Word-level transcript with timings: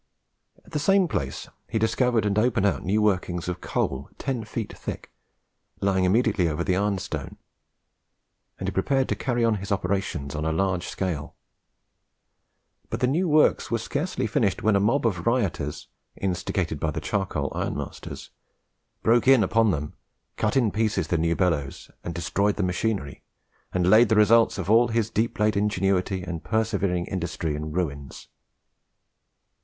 At 0.65 0.71
the 0.71 0.79
same 0.79 1.07
place 1.07 1.47
he 1.69 1.77
discovered 1.77 2.25
and 2.25 2.39
opened 2.39 2.65
out 2.65 2.83
new 2.83 3.03
workings 3.03 3.47
of 3.47 3.61
coal 3.61 4.09
ten 4.17 4.43
feet 4.43 4.75
thick, 4.75 5.11
lying 5.79 6.05
immediately 6.05 6.49
over 6.49 6.63
the 6.63 6.75
ironstone, 6.75 7.37
and 8.57 8.67
he 8.67 8.71
prepared 8.71 9.07
to 9.09 9.15
carry 9.15 9.45
on 9.45 9.57
his 9.61 9.71
operations 9.71 10.33
on 10.33 10.43
a 10.43 10.51
large 10.51 10.87
scale; 10.87 11.35
but 12.89 12.99
the 12.99 13.05
new 13.05 13.27
works 13.27 13.69
were 13.69 13.77
scarcely 13.77 14.25
finished 14.25 14.63
when 14.63 14.75
a 14.75 14.79
mob 14.79 15.05
of 15.05 15.27
rioters, 15.27 15.87
instigated 16.15 16.79
by 16.79 16.89
the 16.89 16.99
charcoal 16.99 17.51
ironmasters, 17.53 18.31
broke 19.03 19.27
in 19.27 19.43
upon 19.43 19.69
them, 19.69 19.93
cut 20.35 20.57
in 20.57 20.71
pieces 20.71 21.09
the 21.09 21.17
new 21.19 21.35
bellows, 21.35 21.91
destroyed 22.11 22.55
the 22.55 22.63
machinery, 22.63 23.21
and 23.71 23.87
laid 23.87 24.09
the 24.09 24.15
results 24.15 24.57
of 24.57 24.67
all 24.67 24.87
his 24.87 25.11
deep 25.11 25.37
laid 25.37 25.55
ingenuity 25.55 26.23
and 26.23 26.43
persevering 26.43 27.05
industry 27.05 27.55
in 27.55 27.71
ruins. 27.71 28.29